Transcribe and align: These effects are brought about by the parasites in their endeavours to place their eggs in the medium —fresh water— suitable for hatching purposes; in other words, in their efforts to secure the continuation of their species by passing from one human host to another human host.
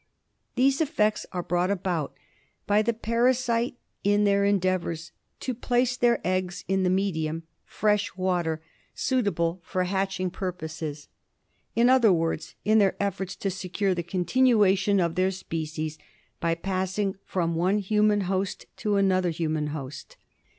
These 0.55 0.81
effects 0.81 1.27
are 1.31 1.43
brought 1.43 1.69
about 1.69 2.15
by 2.65 2.81
the 2.81 2.91
parasites 2.91 3.75
in 4.03 4.23
their 4.23 4.43
endeavours 4.43 5.11
to 5.41 5.53
place 5.53 5.95
their 5.95 6.19
eggs 6.25 6.65
in 6.67 6.81
the 6.81 6.89
medium 6.89 7.43
—fresh 7.65 8.15
water— 8.17 8.63
suitable 8.95 9.61
for 9.63 9.83
hatching 9.83 10.31
purposes; 10.31 11.07
in 11.75 11.87
other 11.87 12.11
words, 12.11 12.55
in 12.65 12.79
their 12.79 12.95
efforts 12.99 13.35
to 13.35 13.51
secure 13.51 13.93
the 13.93 14.01
continuation 14.01 14.99
of 14.99 15.13
their 15.13 15.29
species 15.29 15.99
by 16.39 16.55
passing 16.55 17.15
from 17.23 17.53
one 17.53 17.77
human 17.77 18.21
host 18.21 18.65
to 18.77 18.95
another 18.95 19.29
human 19.29 19.67
host. 19.67 20.17